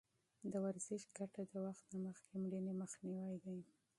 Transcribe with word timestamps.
د 0.51 0.53
ورزش 0.65 1.01
ګټه 1.17 1.41
د 1.51 1.53
وخت 1.65 1.85
نه 1.91 1.99
مخکې 2.07 2.33
مړینې 2.43 2.73
مخنیوی 2.81 3.37
دی. 3.45 3.57